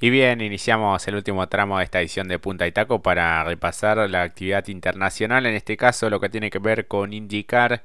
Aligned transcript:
Y 0.00 0.10
bien, 0.10 0.40
iniciamos 0.40 1.08
el 1.08 1.16
último 1.16 1.48
tramo 1.48 1.78
de 1.78 1.84
esta 1.84 2.00
edición 2.00 2.28
de 2.28 2.38
Punta 2.38 2.68
y 2.68 2.72
Taco 2.72 3.02
para 3.02 3.42
repasar 3.42 4.08
la 4.08 4.22
actividad 4.22 4.68
internacional, 4.68 5.44
en 5.44 5.54
este 5.54 5.76
caso 5.76 6.08
lo 6.08 6.20
que 6.20 6.28
tiene 6.28 6.50
que 6.50 6.60
ver 6.60 6.86
con 6.86 7.12
IndyCar 7.12 7.82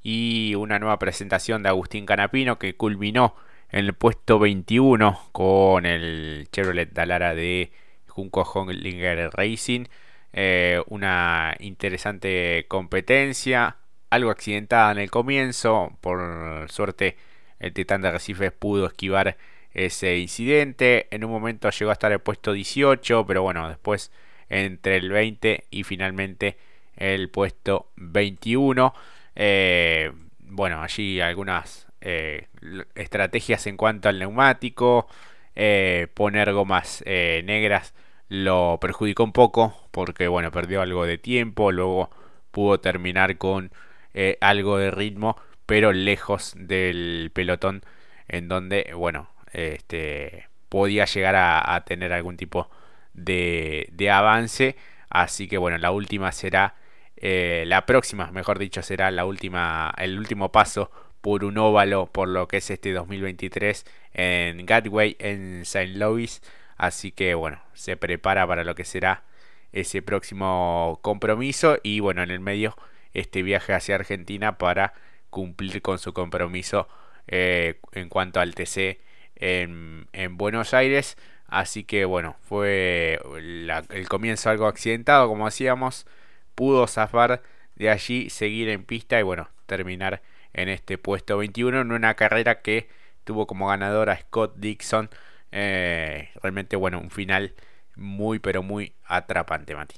y 0.00 0.54
una 0.54 0.78
nueva 0.78 1.00
presentación 1.00 1.64
de 1.64 1.70
Agustín 1.70 2.06
Canapino 2.06 2.56
que 2.60 2.76
culminó 2.76 3.34
en 3.70 3.80
el 3.86 3.94
puesto 3.94 4.38
21 4.38 5.30
con 5.32 5.86
el 5.86 6.48
Chevrolet 6.52 6.92
Dalara 6.92 7.34
de 7.34 7.72
Junco 8.06 8.42
Honglinger 8.42 9.30
Racing. 9.32 9.86
Eh, 10.32 10.80
una 10.88 11.56
interesante 11.58 12.66
competencia, 12.68 13.78
algo 14.10 14.30
accidentada 14.30 14.92
en 14.92 14.98
el 14.98 15.10
comienzo, 15.10 15.98
por 16.00 16.70
suerte 16.70 17.16
el 17.58 17.72
Titán 17.72 18.02
de 18.02 18.12
Recife 18.12 18.52
pudo 18.52 18.86
esquivar 18.86 19.36
ese 19.76 20.16
incidente. 20.16 21.06
En 21.10 21.24
un 21.24 21.30
momento 21.30 21.70
llegó 21.70 21.90
a 21.90 21.92
estar 21.92 22.10
el 22.10 22.20
puesto 22.20 22.52
18, 22.52 23.26
pero 23.26 23.42
bueno, 23.42 23.68
después 23.68 24.10
entre 24.48 24.96
el 24.96 25.10
20 25.10 25.64
y 25.70 25.84
finalmente 25.84 26.56
el 26.96 27.28
puesto 27.28 27.90
21. 27.96 28.94
Eh, 29.34 30.12
bueno, 30.40 30.82
allí 30.82 31.20
algunas 31.20 31.86
eh, 32.00 32.48
estrategias 32.94 33.66
en 33.66 33.76
cuanto 33.76 34.08
al 34.08 34.18
neumático. 34.18 35.08
Eh, 35.54 36.08
poner 36.14 36.52
gomas 36.52 37.02
negras 37.06 37.94
lo 38.28 38.78
perjudicó 38.80 39.24
un 39.24 39.32
poco 39.32 39.88
porque 39.90 40.28
bueno, 40.28 40.50
perdió 40.50 40.80
algo 40.80 41.04
de 41.04 41.18
tiempo. 41.18 41.70
Luego 41.70 42.10
pudo 42.50 42.80
terminar 42.80 43.36
con 43.36 43.70
algo 44.40 44.78
de 44.78 44.90
ritmo, 44.90 45.36
pero 45.66 45.92
lejos 45.92 46.54
del 46.56 47.30
pelotón 47.34 47.82
en 48.28 48.48
donde, 48.48 48.92
bueno, 48.94 49.28
este, 49.56 50.48
podía 50.68 51.06
llegar 51.06 51.34
a, 51.36 51.82
tener 51.86 52.12
algún 52.12 52.36
tipo 52.36 52.70
de, 53.14 54.10
avance. 54.12 54.76
Así 55.08 55.48
que 55.48 55.56
bueno, 55.58 55.78
la 55.78 55.90
última 55.92 56.30
será, 56.32 56.74
eh, 57.16 57.64
la 57.66 57.86
próxima, 57.86 58.30
mejor 58.32 58.58
dicho, 58.58 58.82
será 58.82 59.10
la 59.10 59.24
última, 59.24 59.94
el 59.98 60.18
último 60.18 60.52
paso 60.52 60.90
por 61.22 61.44
un 61.44 61.56
óvalo 61.58 62.06
por 62.06 62.28
lo 62.28 62.46
que 62.48 62.58
es 62.58 62.70
este 62.70 62.92
2023 62.92 63.86
en 64.12 64.66
Gatway, 64.66 65.16
en 65.18 65.62
St. 65.62 65.88
Louis. 65.96 66.42
Así 66.76 67.10
que 67.10 67.34
bueno, 67.34 67.62
se 67.72 67.96
prepara 67.96 68.46
para 68.46 68.62
lo 68.64 68.74
que 68.74 68.84
será 68.84 69.24
ese 69.72 70.02
próximo 70.02 70.98
compromiso 71.02 71.78
y 71.82 72.00
bueno, 72.00 72.22
en 72.22 72.30
el 72.30 72.40
medio 72.40 72.76
este 73.14 73.42
viaje 73.42 73.72
hacia 73.72 73.94
Argentina 73.94 74.58
para 74.58 74.92
cumplir 75.30 75.80
con 75.82 75.98
su 75.98 76.12
compromiso 76.12 76.88
eh, 77.26 77.80
en 77.92 78.08
cuanto 78.10 78.40
al 78.40 78.54
TC 78.54 78.98
en, 79.36 80.06
Buenos 80.36 80.74
Aires. 80.74 81.16
Así 81.46 81.84
que 81.84 82.04
bueno, 82.04 82.36
fue 82.42 83.20
el 83.90 84.08
comienzo 84.08 84.50
algo 84.50 84.66
accidentado, 84.66 85.28
como 85.28 85.46
decíamos. 85.46 86.06
Pudo 86.54 86.86
zafar 86.86 87.42
de 87.76 87.90
allí, 87.90 88.30
seguir 88.30 88.68
en 88.68 88.84
pista 88.84 89.20
y 89.20 89.22
bueno, 89.22 89.48
terminar 89.66 90.22
en 90.52 90.68
este 90.68 90.98
puesto 90.98 91.38
21 91.38 91.82
en 91.82 91.92
una 91.92 92.14
carrera 92.14 92.62
que 92.62 92.88
tuvo 93.24 93.46
como 93.46 93.68
ganadora 93.68 94.18
Scott 94.18 94.56
Dixon. 94.56 95.10
Eh, 95.52 96.30
realmente 96.42 96.76
bueno, 96.76 96.98
un 96.98 97.10
final 97.10 97.54
muy 97.96 98.38
pero 98.38 98.62
muy 98.62 98.94
atrapante, 99.04 99.74
Mati. 99.74 99.96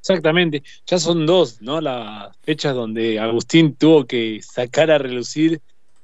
Exactamente, 0.00 0.62
ya 0.86 0.98
son 0.98 1.26
dos, 1.26 1.60
¿no? 1.60 1.80
Las 1.80 2.34
fechas 2.38 2.74
donde 2.74 3.20
Agustín 3.20 3.74
tuvo 3.74 4.06
que 4.06 4.40
sacar 4.42 4.90
a 4.90 4.96
relucir 4.96 5.60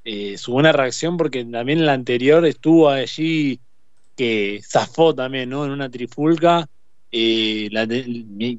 eh, 0.09 0.39
su 0.39 0.53
buena 0.53 0.71
reacción, 0.71 1.17
porque 1.17 1.45
también 1.45 1.81
en 1.81 1.87
la 1.87 1.95
anterior 1.95 2.47
estuvo 2.47 2.89
allí 2.89 3.59
que 4.17 4.61
zafó 4.63 5.13
también, 5.13 5.51
¿no? 5.51 5.65
En 5.65 5.73
una 5.73 5.91
trifulca. 5.91 6.69
Eh, 7.11 7.69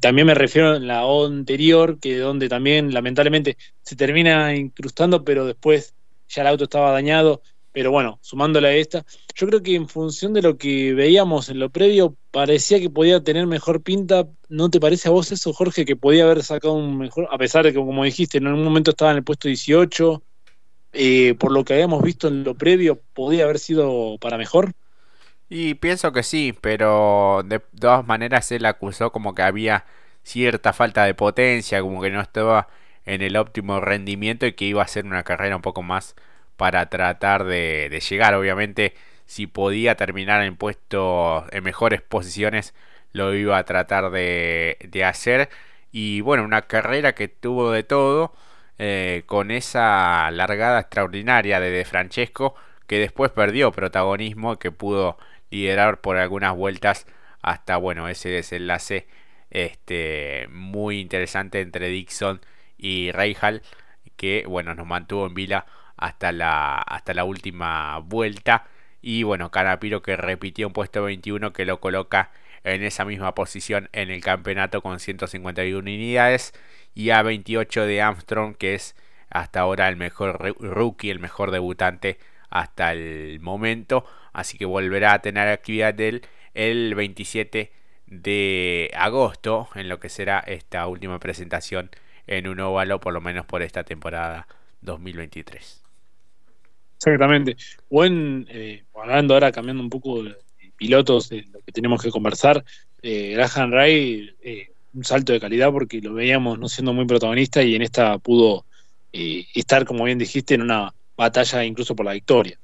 también 0.01 0.27
me 0.27 0.33
refiero 0.33 0.75
en 0.75 0.87
la 0.87 1.03
anterior, 1.03 1.99
que 2.01 2.17
donde 2.17 2.49
también 2.49 2.93
lamentablemente 2.93 3.57
se 3.81 3.95
termina 3.95 4.53
incrustando, 4.57 5.23
pero 5.23 5.45
después 5.45 5.93
ya 6.27 6.41
el 6.41 6.49
auto 6.49 6.65
estaba 6.65 6.91
dañado. 6.91 7.41
Pero 7.71 7.91
bueno, 7.91 8.19
sumándole 8.21 8.67
a 8.67 8.73
esta, 8.73 9.05
yo 9.33 9.47
creo 9.47 9.63
que 9.63 9.75
en 9.75 9.87
función 9.87 10.33
de 10.33 10.41
lo 10.41 10.57
que 10.57 10.93
veíamos 10.93 11.47
en 11.47 11.59
lo 11.59 11.69
previo, 11.69 12.17
parecía 12.31 12.81
que 12.81 12.89
podía 12.89 13.23
tener 13.23 13.47
mejor 13.47 13.81
pinta. 13.83 14.27
¿No 14.49 14.69
te 14.69 14.81
parece 14.81 15.07
a 15.07 15.11
vos 15.11 15.31
eso, 15.31 15.53
Jorge, 15.53 15.85
que 15.85 15.95
podía 15.95 16.25
haber 16.25 16.43
sacado 16.43 16.73
un 16.73 16.97
mejor, 16.97 17.29
a 17.31 17.37
pesar 17.37 17.63
de 17.63 17.71
que, 17.71 17.79
como 17.79 18.03
dijiste, 18.03 18.39
en 18.39 18.47
un 18.47 18.63
momento 18.65 18.91
estaba 18.91 19.11
en 19.11 19.17
el 19.17 19.23
puesto 19.23 19.47
18, 19.47 20.21
eh, 20.99 21.35
por 21.35 21.51
lo 21.51 21.63
que 21.63 21.73
habíamos 21.73 22.01
visto 22.01 22.27
en 22.27 22.43
lo 22.43 22.55
previo, 22.55 22.99
podía 23.13 23.43
haber 23.43 23.59
sido 23.59 24.17
para 24.19 24.37
mejor? 24.37 24.73
Y 25.47 25.75
pienso 25.75 26.11
que 26.11 26.23
sí, 26.23 26.57
pero 26.59 27.43
de 27.45 27.59
todas 27.59 28.05
maneras 28.07 28.51
él 28.51 28.65
acusó 28.65 29.11
como 29.11 29.35
que 29.35 29.43
había 29.43 29.85
cierta 30.23 30.73
falta 30.73 31.05
de 31.05 31.13
potencia, 31.13 31.81
como 31.81 32.01
que 32.01 32.09
no 32.09 32.19
estaba 32.19 32.67
en 33.05 33.21
el 33.21 33.37
óptimo 33.37 33.79
rendimiento 33.79 34.47
y 34.47 34.53
que 34.53 34.65
iba 34.65 34.81
a 34.83 34.87
ser 34.87 35.05
una 35.05 35.23
carrera 35.23 35.55
un 35.55 35.61
poco 35.61 35.83
más 35.83 36.15
para 36.57 36.89
tratar 36.89 37.45
de, 37.45 38.01
llegar. 38.09 38.33
Obviamente, 38.33 38.95
si 39.25 39.47
podía 39.47 39.95
terminar 39.95 40.43
en 40.43 40.57
puestos 40.57 41.45
en 41.51 41.63
mejores 41.63 42.01
posiciones, 42.01 42.73
lo 43.13 43.33
iba 43.35 43.57
a 43.57 43.65
tratar 43.65 44.11
de, 44.11 44.77
de 44.89 45.05
hacer. 45.05 45.49
Y 45.91 46.21
bueno, 46.21 46.43
una 46.43 46.63
carrera 46.63 47.13
que 47.15 47.27
tuvo 47.27 47.71
de 47.71 47.83
todo 47.83 48.33
eh, 48.79 49.23
con 49.25 49.51
esa 49.51 50.29
largada 50.31 50.79
extraordinaria 50.79 51.59
de 51.59 51.71
De 51.71 51.85
Francesco 51.85 52.55
que 52.87 52.99
después 52.99 53.31
perdió 53.31 53.71
protagonismo 53.71 54.57
que 54.57 54.71
pudo 54.71 55.17
liderar 55.51 56.01
por 56.01 56.17
algunas 56.17 56.55
vueltas 56.55 57.05
hasta 57.41 57.77
bueno 57.77 58.07
ese 58.07 58.29
desenlace 58.29 59.07
este 59.49 60.47
muy 60.51 60.99
interesante 60.99 61.61
entre 61.61 61.89
Dixon 61.89 62.41
y 62.77 63.11
Reijal 63.11 63.61
que 64.17 64.45
bueno 64.47 64.75
nos 64.75 64.87
mantuvo 64.87 65.25
en 65.27 65.33
vila 65.33 65.65
hasta 65.97 66.31
la 66.31 66.77
hasta 66.77 67.13
la 67.13 67.23
última 67.23 67.99
vuelta. 67.99 68.67
Y 69.01 69.23
bueno 69.23 69.51
Canapiro 69.51 70.01
que 70.01 70.17
repitió 70.17 70.67
un 70.67 70.73
puesto 70.73 71.03
21 71.03 71.53
que 71.53 71.65
lo 71.65 71.79
coloca 71.79 72.31
en 72.63 72.83
esa 72.83 73.05
misma 73.05 73.33
posición 73.35 73.89
en 73.93 74.09
el 74.09 74.21
campeonato 74.21 74.81
con 74.81 74.99
151 74.99 75.79
unidades 75.79 76.53
y 76.93 77.11
a 77.11 77.21
28 77.21 77.85
de 77.85 78.01
Armstrong 78.01 78.55
que 78.55 78.75
es 78.75 78.95
hasta 79.29 79.59
ahora 79.61 79.89
el 79.89 79.97
mejor 79.97 80.55
rookie, 80.59 81.09
el 81.09 81.19
mejor 81.19 81.51
debutante 81.51 82.17
hasta 82.49 82.93
el 82.93 83.39
momento, 83.41 84.05
así 84.33 84.57
que 84.57 84.65
volverá 84.65 85.13
a 85.13 85.21
tener 85.21 85.47
actividad 85.49 85.93
de 85.93 86.09
él 86.09 86.21
el 86.53 86.95
27 86.95 87.71
de 88.07 88.91
agosto 88.95 89.67
en 89.75 89.89
lo 89.89 89.99
que 89.99 90.09
será 90.09 90.39
esta 90.39 90.87
última 90.87 91.19
presentación 91.19 91.89
en 92.25 92.47
un 92.47 92.59
óvalo 92.59 92.99
por 92.99 93.13
lo 93.13 93.21
menos 93.21 93.45
por 93.45 93.61
esta 93.61 93.83
temporada 93.83 94.47
2023. 94.81 95.83
Exactamente. 96.97 97.55
Buen, 97.89 98.47
eh, 98.49 98.83
hablando 98.95 99.35
ahora, 99.35 99.51
cambiando 99.51 99.83
un 99.83 99.89
poco 99.89 100.23
pilotos 100.77 101.29
de 101.29 101.43
lo 101.51 101.59
que 101.61 101.71
tenemos 101.71 102.01
que 102.01 102.11
conversar, 102.11 102.63
eh, 103.01 103.31
Graham 103.33 103.71
Ray 103.71 104.35
eh, 104.41 104.69
un 104.93 105.03
salto 105.03 105.33
de 105.33 105.39
calidad 105.39 105.71
porque 105.71 106.01
lo 106.01 106.13
veíamos 106.13 106.57
no 106.59 106.67
siendo 106.67 106.93
muy 106.93 107.05
protagonista 107.05 107.61
y 107.61 107.75
en 107.75 107.81
esta 107.83 108.17
pudo 108.17 108.65
eh, 109.13 109.45
estar, 109.53 109.85
como 109.85 110.05
bien 110.05 110.17
dijiste, 110.17 110.55
en 110.55 110.61
una 110.61 110.93
batalla 111.15 111.63
incluso 111.63 111.95
por 111.95 112.05
la 112.05 112.13
victoria. 112.13 112.57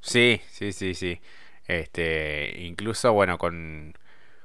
Sí, 0.00 0.40
sí, 0.50 0.72
sí, 0.72 0.94
sí. 0.94 1.20
Este, 1.66 2.62
incluso, 2.62 3.12
bueno, 3.12 3.38
con, 3.38 3.94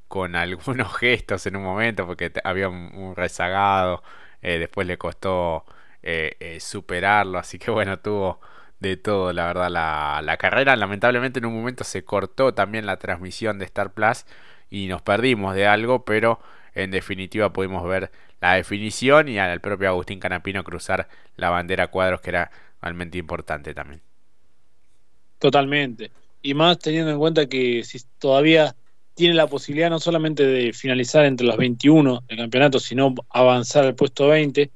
con 0.07 0.35
algunos 0.35 0.95
gestos 0.97 1.45
en 1.45 1.55
un 1.55 1.63
momento, 1.63 2.05
porque 2.05 2.31
había 2.44 2.69
un, 2.69 3.16
rezagado, 3.16 4.03
eh, 4.41 4.59
después 4.59 4.88
le 4.88 4.97
costó 4.97 5.66
eh, 6.03 6.57
superarlo, 6.59 7.38
así 7.39 7.59
que 7.59 7.71
bueno, 7.71 8.00
tuvo 8.00 8.41
de 8.81 8.97
todo, 8.97 9.31
la 9.31 9.46
verdad, 9.46 9.69
la, 9.69 10.22
la 10.24 10.38
carrera. 10.38 10.75
Lamentablemente 10.75 11.40
en 11.40 11.46
un 11.46 11.53
momento 11.53 11.84
se 11.84 12.03
cortó 12.03 12.53
también 12.53 12.86
la 12.86 12.97
transmisión 12.97 13.60
de 13.60 13.66
Star 13.66 13.94
Plus 13.94 14.25
y 14.69 14.88
nos 14.88 15.01
perdimos 15.01 15.56
de 15.56 15.68
algo, 15.68 16.04
pero 16.04 16.39
en 16.74 16.92
definitiva 16.92 17.54
pudimos 17.54 17.88
ver 17.88 18.12
la 18.42 18.56
definición 18.56 19.28
y 19.30 19.38
al 19.38 19.62
propio 19.62 19.89
Agustín 19.89 20.19
Canapino 20.19 20.63
cruzar 20.63 21.07
la 21.38 21.51
bandera 21.51 21.88
cuadros 21.88 22.22
que 22.22 22.31
era 22.31 22.51
realmente 22.81 23.19
importante 23.19 23.74
también. 23.74 24.01
Totalmente. 25.38 26.12
Y 26.42 26.56
más 26.56 26.80
teniendo 26.80 27.12
en 27.12 27.19
cuenta 27.19 27.45
que 27.45 27.84
si 27.84 28.00
todavía 28.18 28.75
tiene 29.13 29.36
la 29.36 29.45
posibilidad 29.45 29.92
no 29.92 30.00
solamente 30.00 30.44
de 30.44 30.74
finalizar 30.74 31.25
entre 31.25 31.45
los 31.45 31.57
21 31.57 32.24
del 32.27 32.38
campeonato, 32.38 32.80
sino 32.80 33.13
avanzar 33.30 33.86
al 33.86 33.94
puesto 33.94 34.27
20, 34.27 34.72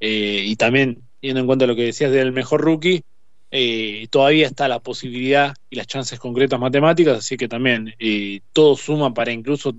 eh, 0.00 0.42
y 0.44 0.54
también 0.54 1.02
teniendo 1.20 1.40
en 1.40 1.46
cuenta 1.46 1.66
lo 1.66 1.74
que 1.74 1.86
decías 1.86 2.12
del 2.12 2.30
mejor 2.30 2.60
rookie, 2.60 3.02
eh, 3.50 4.06
todavía 4.10 4.46
está 4.46 4.68
la 4.68 4.80
posibilidad 4.80 5.54
y 5.70 5.76
las 5.76 5.86
chances 5.86 6.18
concretas 6.18 6.60
matemáticas, 6.60 7.18
así 7.18 7.36
que 7.36 7.48
también 7.48 7.94
eh, 7.98 8.40
todo 8.52 8.76
suma 8.76 9.14
para 9.14 9.32
incluso 9.32 9.74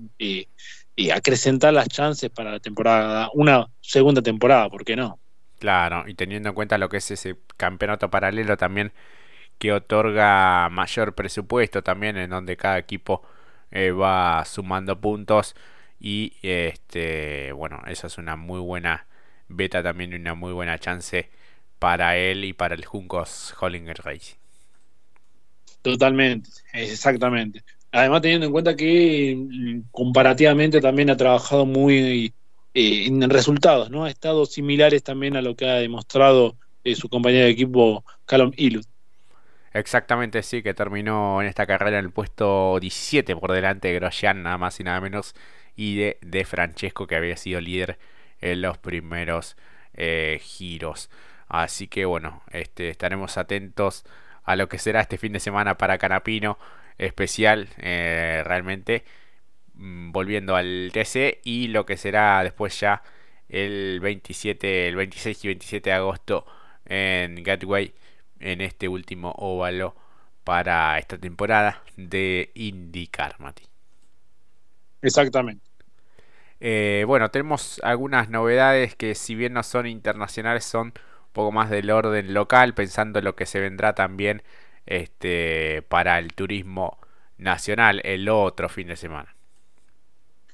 y 0.96 1.10
acrecentar 1.10 1.72
las 1.72 1.88
chances 1.88 2.30
para 2.30 2.50
la 2.50 2.60
temporada, 2.60 3.30
una 3.32 3.68
segunda 3.80 4.20
temporada, 4.22 4.68
¿por 4.68 4.84
qué 4.84 4.96
no? 4.96 5.18
Claro, 5.58 6.04
y 6.06 6.14
teniendo 6.14 6.50
en 6.50 6.54
cuenta 6.54 6.78
lo 6.78 6.88
que 6.88 6.98
es 6.98 7.10
ese 7.10 7.36
campeonato 7.56 8.10
paralelo 8.10 8.56
también 8.56 8.92
que 9.58 9.72
otorga 9.72 10.68
mayor 10.70 11.14
presupuesto 11.14 11.82
también 11.82 12.16
en 12.16 12.30
donde 12.30 12.56
cada 12.56 12.78
equipo 12.78 13.22
eh, 13.70 13.90
va 13.92 14.44
sumando 14.46 15.00
puntos 15.00 15.54
y 16.00 16.34
este 16.42 17.52
bueno 17.52 17.82
esa 17.86 18.06
es 18.06 18.18
una 18.18 18.36
muy 18.36 18.60
buena 18.60 19.06
beta 19.48 19.82
también 19.82 20.12
y 20.14 20.16
una 20.16 20.34
muy 20.34 20.52
buena 20.54 20.78
chance 20.78 21.30
para 21.80 22.16
él 22.16 22.44
y 22.44 22.52
para 22.52 22.76
el 22.76 22.84
Juncos 22.84 23.54
Hollinger 23.60 23.98
Racing. 24.04 24.36
Totalmente 25.82 26.48
exactamente. 26.74 27.64
Además 27.90 28.22
teniendo 28.22 28.46
en 28.46 28.52
cuenta 28.52 28.76
que 28.76 29.36
mm, 29.36 29.90
comparativamente 29.90 30.80
también 30.80 31.10
ha 31.10 31.16
trabajado 31.16 31.66
muy 31.66 32.32
eh, 32.74 33.06
en 33.06 33.28
resultados 33.30 33.90
no 33.90 34.04
ha 34.04 34.10
estado 34.10 34.46
similares 34.46 35.02
también 35.02 35.36
a 35.36 35.42
lo 35.42 35.56
que 35.56 35.66
ha 35.68 35.74
demostrado 35.76 36.56
eh, 36.84 36.94
su 36.94 37.08
compañero 37.08 37.46
de 37.46 37.50
equipo 37.50 38.04
Callum 38.26 38.52
Ilud 38.56 38.84
Exactamente, 39.72 40.42
sí, 40.42 40.62
que 40.62 40.74
terminó 40.74 41.40
en 41.40 41.46
esta 41.48 41.66
carrera 41.66 41.98
en 41.98 42.06
el 42.06 42.12
puesto 42.12 42.78
17 42.80 43.36
por 43.36 43.52
delante 43.52 43.88
de 43.88 43.94
Grosjean, 43.94 44.42
nada 44.42 44.58
más 44.58 44.80
y 44.80 44.84
nada 44.84 45.00
menos, 45.00 45.34
y 45.76 45.96
de, 45.96 46.18
de 46.22 46.44
Francesco, 46.44 47.06
que 47.06 47.14
había 47.16 47.36
sido 47.36 47.60
líder 47.60 47.98
en 48.40 48.62
los 48.62 48.78
primeros 48.78 49.56
eh, 49.94 50.40
giros. 50.42 51.08
Así 51.50 51.88
que 51.88 52.04
bueno, 52.06 52.42
este, 52.52 52.90
estaremos 52.90 53.36
atentos 53.36 54.04
a 54.44 54.56
lo 54.56 54.68
que 54.68 54.78
será 54.78 55.00
este 55.00 55.18
fin 55.18 55.32
de 55.32 55.40
semana 55.40 55.76
para 55.78 55.98
Canapino, 55.98 56.58
especial 56.98 57.68
eh, 57.78 58.42
realmente, 58.46 59.04
mm, 59.74 60.12
volviendo 60.12 60.56
al 60.56 60.90
TC, 60.92 61.40
y 61.44 61.68
lo 61.68 61.86
que 61.86 61.96
será 61.96 62.42
después 62.44 62.78
ya 62.80 63.02
el 63.48 64.00
27, 64.00 64.88
el 64.88 64.96
26 64.96 65.44
y 65.44 65.48
27 65.48 65.90
de 65.90 65.96
agosto 65.96 66.46
en 66.86 67.42
Gateway 67.42 67.94
en 68.40 68.60
este 68.60 68.88
último 68.88 69.32
óvalo 69.38 69.96
para 70.44 70.98
esta 70.98 71.18
temporada 71.18 71.82
de 71.96 72.52
IndyCar, 72.54 73.40
Mati. 73.40 73.64
Exactamente. 75.02 75.64
Eh, 76.60 77.04
bueno, 77.06 77.30
tenemos 77.30 77.80
algunas 77.82 78.28
novedades 78.28 78.94
que 78.94 79.14
si 79.14 79.34
bien 79.34 79.54
no 79.54 79.62
son 79.62 79.86
internacionales 79.86 80.64
son 80.64 80.92
poco 81.32 81.52
más 81.52 81.70
del 81.70 81.90
orden 81.90 82.34
local, 82.34 82.74
pensando 82.74 83.18
en 83.18 83.24
lo 83.24 83.36
que 83.36 83.46
se 83.46 83.60
vendrá 83.60 83.94
también 83.94 84.42
este, 84.86 85.82
para 85.82 86.18
el 86.18 86.32
turismo 86.34 86.98
nacional 87.38 88.00
el 88.04 88.28
otro 88.28 88.68
fin 88.68 88.88
de 88.88 88.96
semana. 88.96 89.34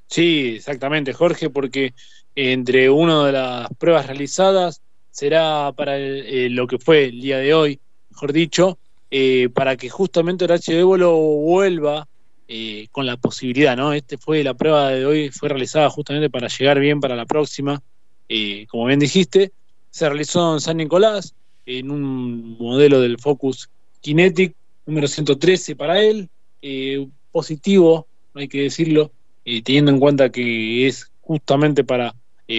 Sí, 0.07 0.55
exactamente, 0.57 1.13
Jorge, 1.13 1.51
porque 1.51 1.95
entre 2.35 2.91
una 2.91 3.27
de 3.27 3.33
las 3.33 3.69
pruebas 3.79 4.07
realizadas 4.07 4.81
será 5.11 5.73
para 5.75 5.99
eh, 5.99 6.49
lo 6.51 6.67
que 6.67 6.79
fue 6.79 7.07
el 7.07 7.21
día 7.21 7.39
de 7.39 7.55
hoy, 7.55 7.81
mejor 8.11 8.33
dicho, 8.33 8.79
eh, 9.11 9.49
para 9.53 9.77
que 9.77 9.89
justamente 9.89 10.45
Horacio 10.45 10.79
Évolo 10.79 11.17
vuelva 11.17 12.07
eh, 12.47 12.87
con 12.93 13.07
la 13.07 13.17
posibilidad, 13.17 13.77
¿no? 13.77 13.93
Este 13.93 14.19
fue 14.19 14.45
la 14.45 14.55
prueba 14.55 14.91
de 14.91 15.07
hoy, 15.07 15.31
fue 15.31 15.49
realizada 15.49 15.91
justamente 15.91 16.31
para 16.31 16.49
llegar 16.49 16.79
bien 16.79 17.01
para 17.01 17.17
la 17.17 17.27
próxima, 17.27 17.83
como 18.69 18.87
bien 18.87 18.99
dijiste, 18.99 19.53
se 19.97 20.09
realizó 20.09 20.55
en 20.55 20.61
San 20.61 20.77
Nicolás, 20.77 21.35
en 21.65 21.91
un 21.91 22.59
modelo 22.59 23.01
del 23.01 23.19
Focus 23.19 23.71
Kinetic, 24.03 24.55
número 24.85 25.09
113 25.09 25.75
para 25.75 26.03
él, 26.03 26.29
positivo, 27.33 28.07
hay 28.35 28.47
que 28.47 28.63
decirlo, 28.63 29.11
teniendo 29.65 29.91
en 29.91 29.99
cuenta 29.99 30.31
que 30.31 30.87
es 30.87 31.11
justamente 31.23 31.83
para 31.83 32.15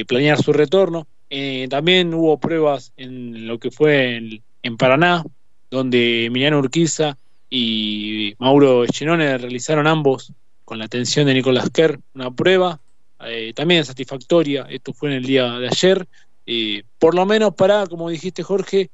planear 0.08 0.42
su 0.42 0.52
retorno, 0.52 1.08
eh, 1.30 1.68
también 1.70 2.14
hubo 2.14 2.40
pruebas 2.40 2.94
en 2.96 3.48
lo 3.48 3.60
que 3.60 3.72
fue 3.72 4.42
en, 4.64 4.78
Paraná, 4.78 5.24
donde 5.70 6.26
Emiliano 6.26 6.60
Urquiza 6.60 7.18
y 7.50 8.34
Mauro 8.40 8.84
Echenone 8.84 9.38
realizaron 9.38 9.88
ambos 9.88 10.34
con 10.66 10.80
la 10.80 10.86
atención 10.86 11.26
de 11.26 11.34
Nicolás 11.34 11.70
Kerr 11.70 12.00
una 12.14 12.32
prueba, 12.32 12.80
eh, 13.26 13.54
también 13.56 13.86
satisfactoria, 13.86 14.68
esto 14.70 14.94
fue 14.94 15.10
en 15.10 15.16
el 15.16 15.24
día 15.24 15.52
de 15.60 15.68
ayer, 15.68 16.08
eh, 16.48 16.84
por 16.98 17.14
lo 17.14 17.26
menos 17.26 17.54
para, 17.54 17.86
como 17.86 18.10
dijiste 18.10 18.42
Jorge, 18.42 18.90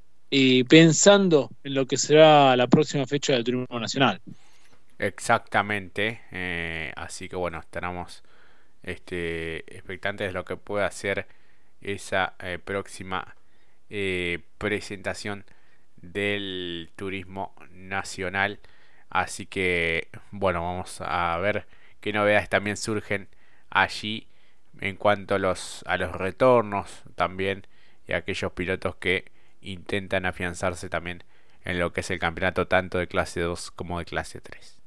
pensando 0.68 1.52
en 1.64 1.76
lo 1.76 1.86
que 1.86 1.96
será 1.96 2.56
la 2.58 2.68
próxima 2.68 3.06
fecha 3.06 3.34
del 3.34 3.44
Turismo 3.44 3.80
Nacional. 3.80 4.20
Exactamente, 4.98 6.22
así 6.96 7.30
que 7.30 7.36
bueno, 7.36 7.60
estaremos 7.60 8.24
este, 8.84 9.60
expectantes 9.76 10.28
de 10.28 10.34
lo 10.34 10.46
que 10.46 10.58
pueda 10.58 10.88
hacer 10.88 11.28
esa 11.82 12.34
eh, 12.40 12.60
próxima 12.64 13.36
eh, 13.90 14.40
presentación 14.58 15.46
del 15.98 16.92
turismo 16.96 17.56
nacional. 17.72 18.60
Así 19.10 19.46
que, 19.46 20.10
bueno, 20.32 20.64
vamos 20.64 21.00
a 21.02 21.38
ver 21.38 21.68
qué 22.02 22.14
novedades 22.14 22.50
también 22.50 22.78
surgen 22.78 23.30
allí 23.70 24.28
en 24.84 24.98
cuanto 24.98 25.36
a 25.36 25.40
los, 25.40 25.82
a 25.88 25.96
retornos 25.96 26.90
también 27.16 27.66
y 28.06 28.12
aquellos 28.12 28.52
pilotos 28.52 28.98
que 28.98 29.32
intentan 29.62 30.26
afianzarse 30.26 30.90
también 30.90 31.24
en 31.64 31.80
lo 31.80 31.94
que 31.94 32.02
es 32.02 32.12
el 32.12 32.20
campeonato 32.20 32.68
tanto 32.68 32.98
de 32.98 33.08
clase 33.08 33.40
2 33.40 33.72
como 33.72 34.00
de 34.00 34.04
clase 34.04 34.42
3. 34.42 34.82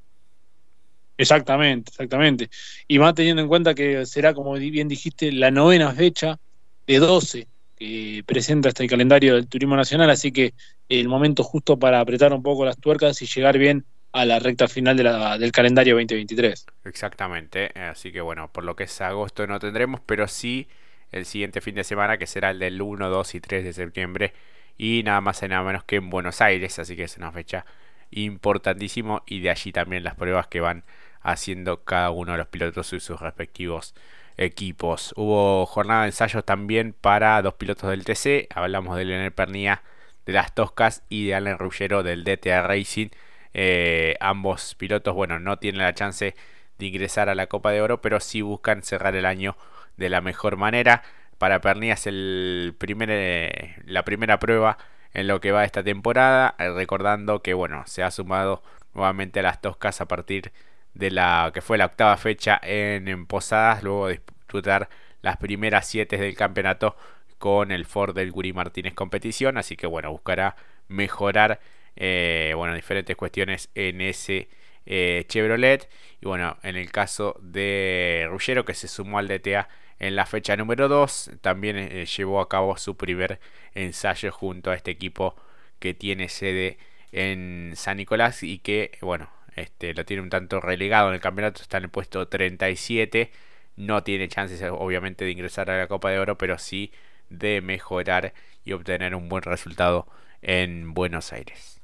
Exactamente, 1.17 1.93
exactamente. 1.93 2.51
Y 2.87 2.99
más 2.99 3.15
teniendo 3.15 3.41
en 3.41 3.49
cuenta 3.49 3.75
que 3.75 4.05
será, 4.05 4.35
como 4.35 4.53
bien 4.53 4.87
dijiste, 4.87 5.33
la 5.33 5.51
novena 5.51 5.91
fecha 5.95 6.39
de 6.87 6.99
12 6.99 7.49
que 7.77 8.23
presenta 8.27 8.69
este 8.69 8.87
calendario 8.87 9.35
del 9.35 9.49
Turismo 9.49 9.77
Nacional, 9.77 10.11
así 10.11 10.31
que 10.31 10.53
el 10.91 11.09
momento 11.09 11.43
justo 11.43 11.79
para 11.79 12.01
apretar 12.01 12.35
un 12.35 12.43
poco 12.43 12.67
las 12.67 12.77
tuercas 12.77 13.23
y 13.23 13.27
llegar 13.27 13.57
bien 13.57 13.87
a 14.17 14.25
la 14.25 14.39
recta 14.39 14.67
final 14.67 14.97
del 14.97 15.53
calendario 15.53 15.95
2023. 15.95 16.67
Exactamente, 16.85 17.71
así 17.79 18.13
que 18.13 18.21
bueno, 18.21 18.51
por 18.53 18.65
lo 18.65 18.75
que 18.75 18.85
es 18.85 19.01
agosto 19.01 19.47
no 19.47 19.59
tendremos, 19.59 20.01
pero 20.05 20.27
sí 20.27 20.69
el 21.13 21.27
siguiente 21.27 21.61
fin 21.61 21.75
de 21.75 21.85
semana 21.85 22.19
que 22.19 22.27
será 22.27 22.51
el 22.51 22.59
del 22.59 22.81
1, 22.81 23.11
2 23.11 23.35
y 23.35 23.41
3 23.41 23.65
de 23.65 23.73
septiembre 23.73 24.33
y 24.79 25.03
nada 25.05 25.21
más 25.21 25.43
y 25.43 25.49
nada 25.49 25.63
menos 25.63 25.85
que 25.85 25.97
en 25.97 26.11
Buenos 26.11 26.41
Aires, 26.41 26.79
así 26.79 26.97
que 26.97 27.05
es 27.05 27.17
una 27.17 27.31
fecha 27.31 27.67
importantísimo 28.11 29.23
y 29.27 29.41
de 29.41 29.51
allí 29.51 29.73
también 29.73 30.05
las 30.05 30.15
pruebas 30.15 30.47
que 30.47 30.61
van 30.61 30.85
haciendo 31.21 31.85
cada 31.85 32.11
uno 32.11 32.33
de 32.33 32.39
los 32.39 32.47
pilotos 32.49 32.93
y 32.93 33.01
sus 33.01 33.21
respectivos 33.21 33.95
equipos. 34.37 35.13
Hubo 35.17 35.67
jornada 35.67 36.03
de 36.03 36.09
ensayos 36.09 36.45
también 36.45 36.93
para 36.93 37.41
dos 37.43 37.55
pilotos 37.55 37.91
del 37.91 38.05
TC. 38.05 38.49
Hablamos 38.55 38.97
de 38.97 39.05
Leonel 39.05 39.33
Pernía 39.33 39.83
de 40.25 40.33
las 40.33 40.55
Toscas 40.55 41.03
y 41.09 41.27
de 41.27 41.35
Allen 41.35 41.59
Ruggiero 41.59 42.03
del 42.03 42.25
DTA 42.25 42.63
Racing. 42.63 43.09
Eh, 43.59 44.17
ambos 44.21 44.75
pilotos, 44.75 45.15
bueno, 45.15 45.39
no 45.39 45.59
tienen 45.59 45.81
la 45.81 45.95
chance 45.95 46.35
de 46.79 46.87
ingresar 46.87 47.31
a 47.31 47.35
la 47.35 47.47
Copa 47.47 47.71
de 47.71 47.81
Oro, 47.81 48.03
pero 48.03 48.21
sí 48.21 48.43
buscan 48.43 48.83
cerrar 48.83 49.17
el 49.17 49.25
año 49.25 49.57
de 49.97 50.11
la 50.11 50.21
mejor 50.21 50.59
manera. 50.59 51.03
Para 51.39 51.63
Pernía 51.63 51.95
es 51.95 52.07
el 52.07 52.75
primer, 52.77 53.09
eh, 53.11 53.77
la 53.87 54.05
primera 54.05 54.39
prueba 54.39 54.77
en 55.15 55.27
lo 55.27 55.41
que 55.41 55.53
va 55.53 55.65
esta 55.65 55.83
temporada, 55.83 56.55
eh, 56.59 56.71
recordando 56.71 57.41
que 57.41 57.55
bueno, 57.55 57.83
se 57.87 58.03
ha 58.03 58.11
sumado 58.11 58.63
nuevamente 58.93 59.41
a 59.41 59.45
las 59.45 59.63
Toscas 59.63 60.03
a 60.03 60.07
partir 60.07 60.53
de 60.93 61.11
la 61.11 61.51
que 61.55 61.63
fue 61.63 61.79
la 61.79 61.87
octava 61.87 62.17
fecha 62.19 62.61
en, 62.63 63.27
Posadas, 63.27 63.83
luego 63.83 64.09
de 64.09 64.15
disputar 64.15 64.91
las 65.23 65.39
primeras 65.39 65.87
siete 65.89 66.19
del 66.19 66.37
campeonato 66.37 66.95
con 67.39 67.71
el 67.71 67.87
Ford 67.87 68.15
del 68.15 68.33
Guri 68.33 68.53
Martínez 68.53 68.93
competición, 68.93 69.57
así 69.57 69.77
que 69.77 69.87
bueno, 69.87 70.11
buscará 70.11 70.57
mejorar 70.89 71.61
eh, 71.97 72.53
bueno, 72.57 72.75
diferentes 72.75 73.17
cuestiones 73.17 73.71
en 73.75 74.01
ese 74.01 74.49
eh, 74.87 75.25
Chevrolet 75.29 75.89
y 76.21 76.27
bueno, 76.27 76.57
en 76.63 76.77
el 76.77 76.93
caso 76.93 77.37
de 77.43 78.27
Ruggero 78.31 78.65
que 78.65 78.75
se 78.75 78.89
sumó 78.89 79.19
al 79.19 79.29
DTA 79.29 79.69
en 79.99 80.15
la 80.15 80.27
fecha 80.27 80.57
número 80.57 80.89
2, 80.89 81.33
también 81.41 81.77
eh, 81.77 82.07
llevó 82.07 82.41
a 82.41 82.49
cabo 82.49 82.77
su 82.77 82.97
primer 82.97 83.41
ensayo 83.75 84.31
junto 84.31 84.71
a 84.71 84.75
este 84.75 84.91
equipo 84.91 85.37
que 85.79 85.95
tiene 85.95 86.29
sede 86.29 86.79
en 87.13 87.73
San 87.77 87.97
Nicolás 87.97 88.43
y 88.43 88.59
que 88.59 88.93
bueno, 89.01 89.29
este, 89.57 89.95
lo 89.95 90.05
tiene 90.05 90.23
un 90.23 90.31
tanto 90.31 90.61
relegado 90.61 91.09
en 91.09 91.15
el 91.15 91.21
campeonato, 91.21 91.63
está 91.63 91.79
en 91.79 91.85
el 91.85 91.91
puesto 91.91 92.29
37. 92.29 93.31
No 93.77 94.03
tiene 94.03 94.29
chances, 94.29 94.63
obviamente, 94.71 95.25
de 95.25 95.31
ingresar 95.33 95.71
a 95.71 95.79
la 95.79 95.87
Copa 95.89 96.11
de 96.11 96.19
Oro, 96.19 96.39
pero 96.39 96.59
sí 96.59 96.93
de 97.31 97.61
mejorar 97.61 98.35
y 98.65 98.73
obtener 98.73 99.15
un 99.15 99.29
buen 99.29 99.43
resultado 99.43 100.07
en 100.43 100.95
Buenos 100.95 101.33
Aires. 101.33 101.76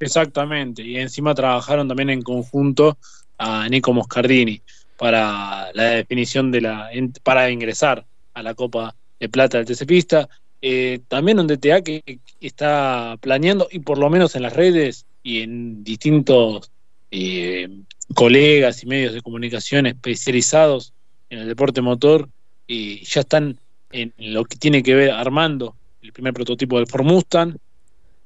Exactamente, 0.00 0.82
y 0.82 0.96
encima 0.96 1.34
trabajaron 1.34 1.88
también 1.88 2.10
en 2.10 2.22
conjunto 2.22 2.98
a 3.36 3.68
Nico 3.68 3.92
Moscardini 3.92 4.60
para 4.96 5.70
la 5.74 5.84
definición 5.84 6.50
de 6.50 6.60
la 6.60 6.90
para 7.22 7.50
ingresar 7.50 8.04
a 8.34 8.42
la 8.42 8.54
Copa 8.54 8.94
de 9.18 9.28
Plata 9.28 9.58
del 9.58 9.66
TC 9.66 9.86
Pista. 9.86 10.28
Eh, 10.60 11.00
también 11.06 11.38
un 11.38 11.46
DTA 11.46 11.82
que 11.82 12.20
está 12.40 13.16
planeando, 13.20 13.68
y 13.70 13.78
por 13.80 13.98
lo 13.98 14.10
menos 14.10 14.34
en 14.34 14.42
las 14.42 14.52
redes, 14.52 15.06
y 15.22 15.42
en 15.42 15.84
distintos 15.84 16.70
eh, 17.10 17.68
colegas 18.14 18.82
y 18.82 18.86
medios 18.86 19.14
de 19.14 19.22
comunicación 19.22 19.86
especializados 19.86 20.92
en 21.30 21.40
el 21.40 21.48
deporte 21.48 21.80
motor 21.80 22.28
y 22.66 23.04
ya 23.04 23.20
están 23.20 23.58
en 23.92 24.12
lo 24.16 24.44
que 24.44 24.56
tiene 24.56 24.82
que 24.82 24.94
ver 24.94 25.10
armando 25.10 25.76
el 26.02 26.12
primer 26.12 26.32
prototipo 26.32 26.78
del 26.78 26.86
Ford 26.86 27.04
Mustang 27.04 27.56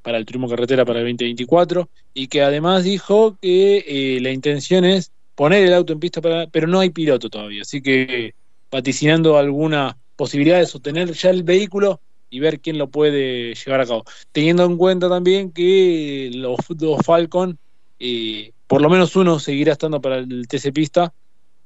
para 0.03 0.19
el 0.19 0.27
turismo 0.27 0.49
carretera 0.49 0.85
para 0.85 1.01
el 1.01 1.07
2024 1.07 1.89
y 2.13 2.29
que 2.29 2.43
además 2.43 2.85
dijo 2.85 3.39
que 3.41 3.85
eh, 3.87 4.21
la 4.21 4.31
intención 4.31 4.85
es 4.85 5.13
poner 5.35 5.65
el 5.65 5.75
auto 5.75 5.93
en 5.93 6.01
pista, 6.01 6.21
para, 6.21 6.47
pero 6.49 6.67
no 6.67 6.81
hay 6.81 6.91
piloto 6.91 7.31
todavía, 7.31 7.63
así 7.63 7.81
que 7.81 8.35
vaticinando 8.71 9.39
alguna 9.39 9.97
posibilidad 10.17 10.59
de 10.59 10.67
sostener 10.67 11.13
ya 11.13 11.31
el 11.31 11.43
vehículo 11.43 12.01
y 12.31 12.41
ver 12.41 12.61
quién 12.61 12.79
lo 12.79 12.89
puede 12.89 13.55
llevar 13.55 13.81
a 13.83 13.87
cabo. 13.87 14.05
Teniendo 14.33 14.65
en 14.65 14.77
cuenta 14.77 15.09
también 15.09 15.53
que 15.53 16.31
los 16.35 16.57
dos 16.71 17.01
Falcon, 17.05 17.59
eh, 17.99 18.53
por 18.67 18.81
lo 18.81 18.89
menos 18.89 19.15
uno 19.17 19.39
seguirá 19.39 19.73
estando 19.73 20.01
para 20.01 20.17
el 20.17 20.49
TC 20.49 20.73
Pista 20.73 21.13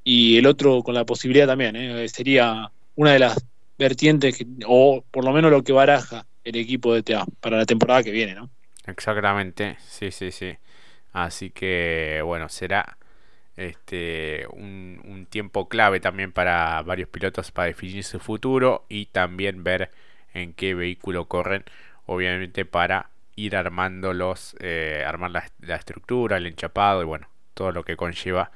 y 0.03 0.37
el 0.37 0.47
otro 0.47 0.83
con 0.83 0.95
la 0.95 1.05
posibilidad 1.05 1.47
también, 1.47 1.77
eh, 1.77 2.09
sería 2.09 2.71
una 2.97 3.13
de 3.13 3.19
las 3.21 3.45
vertientes, 3.79 4.45
o 4.67 5.05
por 5.11 5.25
lo 5.25 5.33
menos 5.33 5.51
lo 5.51 5.63
que 5.63 5.73
baraja 5.73 6.27
el 6.47 6.57
equipo 6.57 6.95
de 6.95 7.03
TA 7.03 7.27
para 7.41 7.57
la 7.57 7.67
temporada 7.67 8.03
que 8.03 8.13
viene, 8.13 8.35
¿no? 8.35 8.49
Exactamente, 8.87 9.77
sí, 9.81 10.11
sí, 10.13 10.31
sí. 10.31 10.57
Así 11.13 11.51
que, 11.51 12.21
bueno, 12.25 12.49
será 12.49 12.99
este 13.57 14.47
un, 14.51 15.27
tiempo 15.31 15.69
clave 15.69 15.99
también 16.01 16.33
para 16.33 16.83
varios 16.83 17.09
pilotos 17.09 17.51
para 17.51 17.69
definir 17.69 18.05
su 18.05 18.21
futuro 18.21 18.87
y 18.89 19.07
también 19.07 19.65
ver 19.65 19.91
en 20.35 20.53
qué 20.53 20.75
vehículo 20.75 21.27
corren, 21.27 21.65
obviamente 22.07 22.65
para 22.65 23.11
ir 23.35 23.57
armando 23.57 24.15
los, 24.15 24.57
eh, 24.61 25.05
armar 25.07 25.31
la, 25.33 25.75
estructura, 25.77 26.37
el 26.37 26.47
enchapado 26.47 27.03
y 27.03 27.07
bueno, 27.07 27.29
todo 27.55 27.73
lo 27.73 27.85
que 27.85 27.97
conlleva 27.97 28.53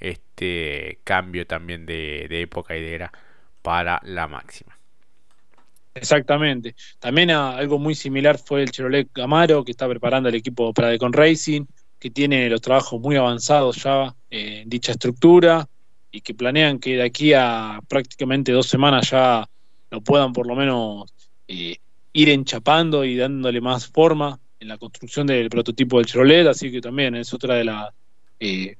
este 0.00 1.00
cambio 1.04 1.46
también 1.46 1.86
de, 1.86 2.26
de 2.28 2.42
época 2.42 2.76
y 2.76 2.82
de 2.82 2.94
era 2.94 3.12
para 3.62 4.00
la 4.04 4.28
máxima. 4.28 4.78
Exactamente. 5.94 6.74
También 6.98 7.30
algo 7.30 7.78
muy 7.78 7.94
similar 7.94 8.38
fue 8.38 8.62
el 8.62 8.70
Chevrolet 8.70 9.08
Camaro 9.12 9.64
que 9.64 9.70
está 9.70 9.88
preparando 9.88 10.28
el 10.28 10.34
equipo 10.34 10.74
para 10.74 10.88
Decon 10.88 11.12
Racing, 11.12 11.64
que 12.00 12.10
tiene 12.10 12.50
los 12.50 12.60
trabajos 12.60 13.00
muy 13.00 13.16
avanzados 13.16 13.82
ya 13.82 14.14
en 14.28 14.68
dicha 14.68 14.92
estructura 14.92 15.68
y 16.10 16.20
que 16.20 16.34
planean 16.34 16.78
que 16.80 16.96
de 16.96 17.02
aquí 17.02 17.32
a 17.32 17.80
prácticamente 17.88 18.52
dos 18.52 18.66
semanas 18.66 19.10
ya 19.10 19.48
lo 19.90 20.00
puedan 20.00 20.32
por 20.32 20.46
lo 20.46 20.56
menos 20.56 21.12
eh, 21.46 21.76
ir 22.12 22.28
enchapando 22.28 23.04
y 23.04 23.16
dándole 23.16 23.60
más 23.60 23.86
forma 23.86 24.38
en 24.58 24.68
la 24.68 24.78
construcción 24.78 25.26
del 25.26 25.48
prototipo 25.48 25.98
del 25.98 26.06
Chevrolet, 26.06 26.46
así 26.46 26.72
que 26.72 26.80
también 26.80 27.14
es 27.14 27.32
otra 27.32 27.54
de 27.54 27.64
las 27.64 27.90
eh, 28.40 28.76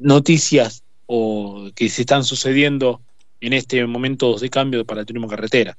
noticias 0.00 0.82
o 1.06 1.70
que 1.74 1.88
se 1.88 2.02
están 2.02 2.24
sucediendo 2.24 3.02
en 3.40 3.52
este 3.52 3.86
momento 3.86 4.36
de 4.38 4.50
cambio 4.50 4.84
para 4.84 5.00
el 5.00 5.06
turismo 5.06 5.28
carretera. 5.28 5.76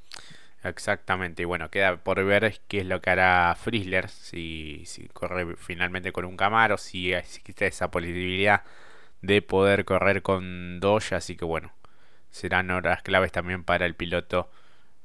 Exactamente, 0.69 1.43
y 1.43 1.45
bueno, 1.45 1.69
queda 1.69 1.97
por 1.97 2.23
ver 2.25 2.59
qué 2.67 2.79
es 2.79 2.85
lo 2.85 3.01
que 3.01 3.09
hará 3.09 3.55
Frizzler, 3.55 4.09
si, 4.09 4.85
corre 5.13 5.55
finalmente 5.57 6.11
con 6.11 6.25
un 6.25 6.37
Camaro, 6.37 6.77
si 6.77 7.13
existe 7.13 7.67
esa 7.67 7.89
posibilidad 7.91 8.63
de 9.21 9.41
poder 9.41 9.85
correr 9.85 10.21
con 10.21 10.79
Doge, 10.79 11.15
así 11.15 11.35
que 11.35 11.45
bueno, 11.45 11.71
serán 12.29 12.71
horas 12.71 13.01
claves 13.03 13.31
también 13.31 13.63
para 13.63 13.85
el 13.85 13.95
piloto 13.95 14.49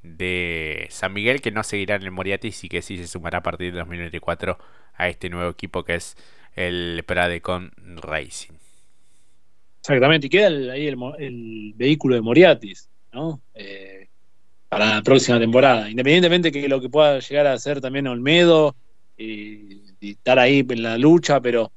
de 0.02 0.86
San 0.90 1.12
Miguel, 1.12 1.40
que 1.40 1.52
no 1.52 1.62
seguirá 1.62 1.96
en 1.96 2.02
el 2.02 2.10
Moriatis 2.10 2.64
y 2.64 2.68
que 2.68 2.82
sí 2.82 2.98
se 2.98 3.06
sumará 3.06 3.38
a 3.38 3.42
partir 3.42 3.72
de 3.72 3.78
2024 3.78 4.58
a 4.94 5.08
este 5.08 5.30
nuevo 5.30 5.50
equipo 5.50 5.84
que 5.84 5.94
es 5.94 6.16
el 6.54 7.04
Pradecon 7.06 7.72
Racing. 8.02 8.54
Exactamente, 9.80 10.26
y 10.28 10.30
queda 10.30 10.72
ahí 10.72 10.86
el, 10.86 11.74
vehículo 11.76 12.14
de 12.14 12.20
Moriatis, 12.20 12.88
¿no? 13.12 13.40
Eh, 13.54 13.71
para 14.72 14.86
la 14.86 15.02
próxima 15.02 15.38
temporada. 15.38 15.90
Independientemente 15.90 16.50
de 16.50 16.62
que 16.62 16.66
lo 16.66 16.80
que 16.80 16.88
pueda 16.88 17.18
llegar 17.18 17.46
a 17.46 17.58
ser 17.58 17.82
también 17.82 18.06
Olmedo, 18.06 18.74
y 19.18 19.82
estar 20.00 20.38
ahí 20.38 20.64
en 20.66 20.82
la 20.82 20.96
lucha, 20.96 21.42
pero 21.42 21.70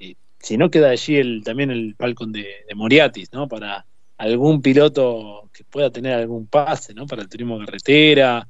eh, 0.00 0.16
si 0.40 0.56
no 0.56 0.68
queda 0.68 0.90
allí 0.90 1.14
el, 1.14 1.44
también 1.44 1.70
el 1.70 1.94
Falcon 1.96 2.32
de, 2.32 2.48
de 2.68 2.74
Moriatis, 2.74 3.32
¿no? 3.32 3.46
Para 3.46 3.86
algún 4.18 4.60
piloto 4.60 5.48
que 5.52 5.62
pueda 5.62 5.92
tener 5.92 6.14
algún 6.14 6.48
pase, 6.48 6.92
¿no? 6.92 7.06
Para 7.06 7.22
el 7.22 7.28
turismo 7.28 7.56
carretera, 7.60 8.48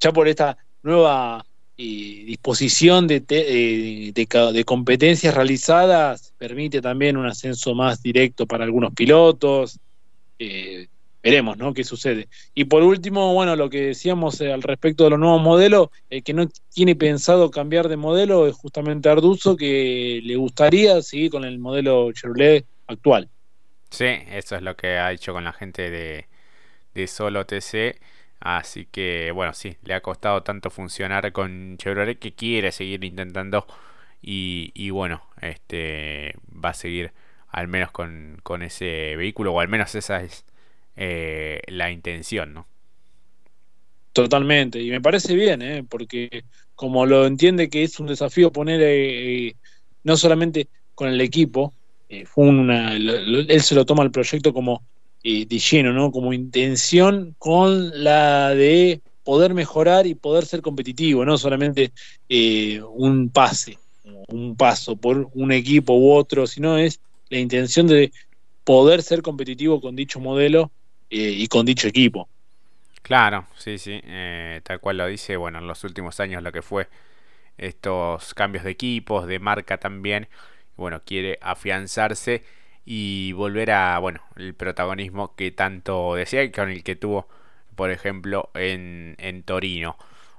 ya 0.00 0.10
por 0.10 0.26
esta 0.26 0.56
nueva 0.82 1.44
eh, 1.76 2.24
disposición 2.24 3.06
de, 3.06 3.22
eh, 3.28 4.12
de, 4.14 4.64
competencias 4.64 5.34
realizadas, 5.34 6.32
permite 6.38 6.80
también 6.80 7.18
un 7.18 7.26
ascenso 7.26 7.74
más 7.74 8.02
directo 8.02 8.46
para 8.46 8.64
algunos 8.64 8.94
pilotos. 8.94 9.78
Eh, 10.38 10.88
veremos, 11.24 11.56
¿no? 11.56 11.72
¿Qué 11.72 11.84
sucede? 11.84 12.28
Y 12.54 12.66
por 12.66 12.82
último, 12.82 13.32
bueno, 13.32 13.56
lo 13.56 13.70
que 13.70 13.80
decíamos 13.80 14.42
al 14.42 14.62
respecto 14.62 15.04
de 15.04 15.10
los 15.10 15.18
nuevos 15.18 15.40
modelos, 15.40 15.88
el 16.10 16.22
que 16.22 16.34
no 16.34 16.46
tiene 16.72 16.94
pensado 16.94 17.50
cambiar 17.50 17.88
de 17.88 17.96
modelo 17.96 18.46
es 18.46 18.54
justamente 18.54 19.08
Arduzo, 19.08 19.56
que 19.56 20.20
le 20.22 20.36
gustaría 20.36 21.00
seguir 21.00 21.30
con 21.30 21.44
el 21.44 21.58
modelo 21.58 22.12
Chevrolet 22.12 22.66
actual. 22.88 23.30
Sí, 23.88 24.04
eso 24.04 24.56
es 24.56 24.62
lo 24.62 24.76
que 24.76 24.98
ha 24.98 25.12
hecho 25.12 25.32
con 25.32 25.44
la 25.44 25.54
gente 25.54 25.90
de, 25.90 26.26
de 26.92 27.06
Solo 27.06 27.46
TC. 27.46 27.98
Así 28.40 28.84
que 28.84 29.30
bueno, 29.32 29.54
sí, 29.54 29.78
le 29.82 29.94
ha 29.94 30.02
costado 30.02 30.42
tanto 30.42 30.68
funcionar 30.68 31.32
con 31.32 31.78
Chevrolet 31.78 32.18
que 32.18 32.34
quiere 32.34 32.70
seguir 32.70 33.02
intentando. 33.02 33.66
Y, 34.20 34.72
y 34.74 34.90
bueno, 34.90 35.22
este 35.40 36.34
va 36.52 36.70
a 36.70 36.74
seguir 36.74 37.12
al 37.48 37.68
menos 37.68 37.92
con, 37.92 38.40
con, 38.42 38.62
ese 38.62 39.16
vehículo, 39.16 39.54
o 39.54 39.60
al 39.60 39.68
menos 39.68 39.94
esa 39.94 40.22
es 40.22 40.44
eh, 40.96 41.60
la 41.68 41.90
intención, 41.90 42.54
¿no? 42.54 42.66
Totalmente, 44.12 44.80
y 44.80 44.90
me 44.90 45.00
parece 45.00 45.34
bien, 45.34 45.60
¿eh? 45.62 45.84
porque 45.88 46.44
como 46.74 47.04
lo 47.06 47.26
entiende 47.26 47.68
que 47.68 47.82
es 47.82 47.98
un 47.98 48.06
desafío 48.06 48.52
poner 48.52 48.80
eh, 48.82 49.56
no 50.04 50.16
solamente 50.16 50.68
con 50.94 51.08
el 51.08 51.20
equipo, 51.20 51.72
eh, 52.08 52.24
fue 52.26 52.46
una, 52.46 52.94
él 52.94 53.60
se 53.60 53.74
lo 53.74 53.84
toma 53.84 54.04
el 54.04 54.10
proyecto 54.10 54.52
como 54.52 54.82
eh, 55.22 55.46
de 55.46 55.58
lleno, 55.58 55.92
¿no? 55.92 56.12
Como 56.12 56.32
intención 56.32 57.34
con 57.38 58.04
la 58.04 58.50
de 58.50 59.00
poder 59.24 59.54
mejorar 59.54 60.06
y 60.06 60.14
poder 60.14 60.44
ser 60.44 60.60
competitivo, 60.60 61.24
no 61.24 61.38
solamente 61.38 61.92
eh, 62.28 62.80
un 62.82 63.30
pase, 63.30 63.78
un 64.28 64.54
paso 64.54 64.96
por 64.96 65.30
un 65.32 65.50
equipo 65.50 65.94
u 65.94 66.12
otro, 66.12 66.46
sino 66.46 66.76
es 66.76 67.00
la 67.30 67.38
intención 67.38 67.86
de 67.86 68.12
poder 68.64 69.02
ser 69.02 69.22
competitivo 69.22 69.80
con 69.80 69.96
dicho 69.96 70.20
modelo 70.20 70.70
y 71.18 71.48
con 71.48 71.66
dicho 71.66 71.88
equipo. 71.88 72.28
Claro, 73.02 73.46
sí, 73.58 73.76
sí, 73.78 74.00
tal 74.62 74.80
cual 74.80 74.96
lo 74.96 75.06
dice, 75.06 75.36
bueno, 75.36 75.58
en 75.58 75.66
los 75.66 75.84
últimos 75.84 76.20
años 76.20 76.42
lo 76.42 76.52
que 76.52 76.62
fue 76.62 76.88
estos 77.58 78.34
cambios 78.34 78.64
de 78.64 78.70
equipos, 78.72 79.26
de 79.26 79.38
marca 79.40 79.78
también, 79.78 80.28
bueno, 80.76 81.02
quiere 81.04 81.38
afianzarse 81.42 82.44
y 82.86 83.32
volver 83.34 83.72
a, 83.72 83.98
bueno, 84.00 84.22
el 84.36 84.54
protagonismo 84.54 85.36
que 85.36 85.50
tanto 85.52 86.14
decía 86.16 86.42
y 86.44 86.52
con 86.52 86.70
el 86.70 86.84
que 86.84 86.96
tuvo, 86.96 87.28
por 87.76 87.90
ejemplo, 87.92 88.50
en, 88.54 89.16
en 89.18 89.42
Torino. 89.44 89.96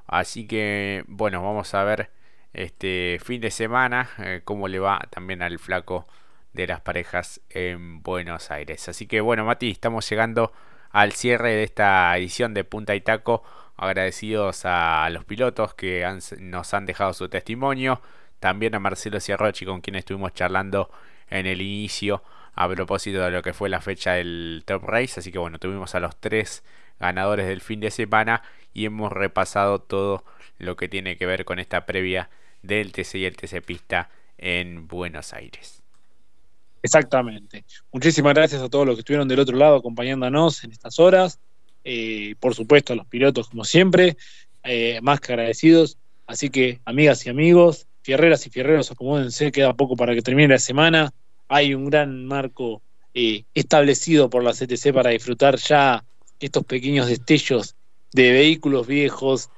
Así 0.07 0.47
que, 0.47 1.03
bueno, 1.07 1.43
vamos 1.43 1.73
a 1.75 1.83
ver 1.85 2.11
este 2.53 3.19
fin 3.23 3.41
de 3.41 3.51
semana 3.51 4.09
eh, 4.19 4.41
cómo 4.45 4.67
le 4.69 4.79
va 4.79 4.99
también 5.11 5.41
al 5.43 5.59
flaco 5.59 6.07
de 6.55 6.67
las 6.67 6.81
parejas 6.81 7.41
en 7.49 8.01
Buenos 8.01 8.49
Aires. 8.51 8.89
Así 8.89 9.07
que, 9.07 9.21
bueno, 9.21 9.45
Mati, 9.45 9.69
estamos 9.69 10.09
llegando 10.09 10.51
al 10.91 11.11
cierre 11.11 11.51
de 11.51 11.63
esta 11.63 12.17
edición 12.17 12.53
de 12.53 12.63
Punta 12.63 12.95
y 12.95 13.01
Taco. 13.01 13.43
Agradecidos 13.77 14.61
a 14.63 15.09
los 15.11 15.25
pilotos 15.25 15.73
que 15.73 16.05
nos 16.39 16.73
han 16.73 16.85
dejado 16.85 17.13
su 17.13 17.27
testimonio 17.27 18.01
también 18.39 18.75
a 18.75 18.79
Marcelo 18.79 19.19
Ciarrochi 19.19 19.65
con 19.65 19.81
quien 19.81 19.95
estuvimos 19.95 20.33
charlando 20.33 20.91
en 21.29 21.45
el 21.47 21.61
inicio 21.61 22.23
a 22.53 22.69
propósito 22.69 23.21
de 23.21 23.31
lo 23.31 23.41
que 23.41 23.53
fue 23.53 23.69
la 23.69 23.81
fecha 23.81 24.13
del 24.13 24.63
Top 24.65 24.83
Race. 24.83 25.19
Así 25.19 25.31
que 25.31 25.39
bueno, 25.39 25.59
tuvimos 25.59 25.95
a 25.95 25.99
los 25.99 26.15
tres 26.17 26.63
ganadores 26.99 27.47
del 27.47 27.61
fin 27.61 27.79
de 27.79 27.91
semana 27.91 28.43
y 28.73 28.85
hemos 28.85 29.11
repasado 29.11 29.79
todo 29.79 30.23
lo 30.57 30.75
que 30.75 30.87
tiene 30.87 31.17
que 31.17 31.25
ver 31.25 31.43
con 31.43 31.59
esta 31.59 31.85
previa 31.85 32.29
del 32.61 32.91
TC 32.91 33.15
y 33.15 33.25
el 33.25 33.35
TC 33.35 33.61
Pista 33.61 34.09
en 34.37 34.87
Buenos 34.87 35.33
Aires. 35.33 35.84
Exactamente. 36.85 37.65
Muchísimas 37.91 38.35
gracias 38.35 38.61
a 38.61 38.69
todos 38.69 38.85
los 38.85 38.95
que 38.95 38.99
estuvieron 38.99 39.27
del 39.27 39.39
otro 39.39 39.57
lado 39.57 39.77
acompañándonos 39.77 40.63
en 40.63 40.71
estas 40.71 40.99
horas. 40.99 41.39
Eh, 41.83 42.35
por 42.39 42.53
supuesto 42.53 42.93
a 42.93 42.95
los 42.95 43.07
pilotos 43.07 43.49
como 43.49 43.63
siempre, 43.63 44.17
eh, 44.63 44.99
más 45.01 45.19
que 45.19 45.33
agradecidos. 45.33 45.97
Así 46.27 46.51
que 46.51 46.79
amigas 46.85 47.25
y 47.25 47.29
amigos, 47.29 47.87
Fierreras 48.03 48.45
y 48.45 48.51
Fierreros, 48.51 48.91
acomódense, 48.91 49.51
queda 49.51 49.73
poco 49.73 49.95
para 49.95 50.13
que 50.13 50.21
termine 50.21 50.49
la 50.49 50.59
semana. 50.59 51.11
Hay 51.47 51.73
un 51.73 51.89
gran 51.89 52.27
marco 52.27 52.83
eh, 53.15 53.45
establecido 53.55 54.29
por 54.29 54.43
la 54.43 54.53
CTC 54.53 54.93
para 54.93 55.09
disfrutar 55.09 55.57
ya 55.57 56.05
estos 56.39 56.65
pequeños 56.65 57.07
destellos 57.07 57.75
de 58.11 58.31
vehículos 58.31 58.85
viejos, 58.85 59.49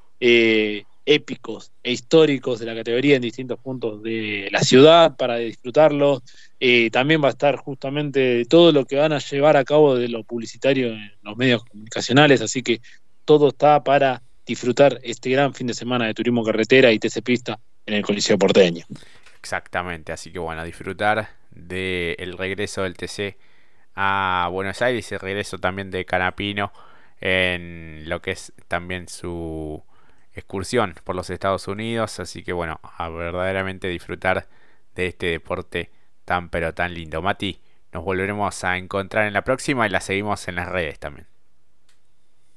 épicos 1.07 1.71
e 1.81 1.93
históricos 1.93 2.59
de 2.59 2.65
la 2.65 2.75
categoría 2.75 3.15
en 3.15 3.21
distintos 3.21 3.57
puntos 3.59 4.03
de 4.03 4.49
la 4.51 4.59
ciudad 4.59 5.15
para 5.15 5.37
disfrutarlos. 5.37 6.21
Eh, 6.59 6.91
también 6.91 7.23
va 7.23 7.29
a 7.29 7.31
estar 7.31 7.55
justamente 7.55 8.43
todo 8.45 8.73
lo 8.73 8.85
que 8.85 8.97
van 8.97 9.13
a 9.13 9.19
llevar 9.19 9.55
a 9.55 9.63
cabo 9.63 9.95
de 9.95 10.09
lo 10.09 10.23
publicitario 10.25 10.89
en 10.89 11.13
los 11.21 11.37
medios 11.37 11.63
comunicacionales, 11.63 12.41
así 12.41 12.61
que 12.61 12.81
todo 13.23 13.49
está 13.49 13.83
para 13.83 14.21
disfrutar 14.45 14.99
este 15.01 15.29
gran 15.29 15.53
fin 15.53 15.67
de 15.67 15.73
semana 15.73 16.07
de 16.07 16.13
turismo 16.13 16.43
carretera 16.43 16.91
y 16.91 16.99
TC 16.99 17.21
Pista 17.23 17.57
en 17.85 17.93
el 17.93 18.03
Coliseo 18.03 18.37
porteño. 18.37 18.85
Exactamente, 19.39 20.11
así 20.11 20.31
que 20.31 20.39
bueno, 20.39 20.65
disfrutar 20.65 21.29
del 21.51 22.37
regreso 22.37 22.83
del 22.83 22.97
TC 22.97 23.37
a 23.95 24.49
Buenos 24.51 24.81
Aires 24.81 25.09
y 25.09 25.13
el 25.13 25.21
regreso 25.21 25.57
también 25.57 25.89
de 25.89 26.03
Canapino 26.03 26.73
en 27.21 28.03
lo 28.09 28.21
que 28.21 28.31
es 28.31 28.51
también 28.67 29.07
su 29.07 29.81
excursión 30.37 30.95
por 31.03 31.15
los 31.15 31.29
Estados 31.29 31.67
Unidos. 31.67 32.19
Así 32.19 32.43
que 32.43 32.53
bueno, 32.53 32.79
a 32.83 33.09
verdaderamente 33.09 33.87
disfrutar 33.87 34.47
de 34.95 35.07
este 35.07 35.27
deporte 35.27 35.91
tan 36.25 36.49
pero 36.49 36.73
tan 36.73 36.93
lindo. 36.93 37.21
Mati, 37.21 37.59
nos 37.91 38.03
volveremos 38.03 38.63
a 38.63 38.77
encontrar 38.77 39.27
en 39.27 39.33
la 39.33 39.43
próxima 39.43 39.87
y 39.87 39.89
la 39.89 40.01
seguimos 40.01 40.47
en 40.47 40.55
las 40.55 40.67
redes 40.67 40.99
también. 40.99 41.27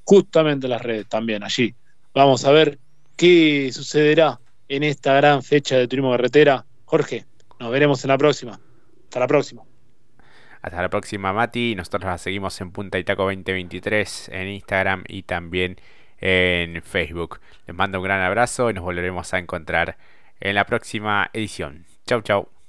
Justamente 0.05 0.67
en 0.67 0.71
las 0.71 0.83
redes 0.83 1.09
también, 1.09 1.43
allí. 1.45 1.75
Vamos 2.15 2.45
a 2.45 2.51
ver 2.51 2.79
qué 3.17 3.71
sucederá 3.73 4.41
en 4.69 4.83
esta 4.83 5.15
gran 5.15 5.43
fecha 5.43 5.77
de 5.77 5.87
turismo 5.87 6.11
carretera. 6.11 6.65
Jorge, 6.85 7.27
nos 7.59 7.71
veremos 7.71 8.05
en 8.05 8.09
la 8.09 8.19
próxima. 8.19 8.61
Hasta 9.05 9.21
la 9.21 9.29
próxima. 9.29 9.63
Hasta 10.63 10.83
la 10.83 10.91
próxima, 10.91 11.33
Mati. 11.33 11.75
Nosotros 11.75 12.05
la 12.05 12.19
seguimos 12.19 12.61
en 12.61 12.73
Punta 12.73 12.99
Itaco 12.99 13.23
2023 13.25 14.31
en 14.33 14.49
Instagram 14.49 15.05
y 15.09 15.23
también 15.23 15.77
en 16.21 16.83
Facebook. 16.83 17.41
Les 17.67 17.75
mando 17.75 17.99
un 17.99 18.05
gran 18.05 18.21
abrazo 18.21 18.71
y 18.71 18.75
nos 18.75 18.85
volveremos 18.85 19.33
a 19.35 19.39
encontrar 19.39 19.97
en 20.41 20.55
la 20.55 20.65
próxima 20.65 21.31
edición. 21.33 21.87
Chau, 22.07 22.23
chau. 22.23 22.60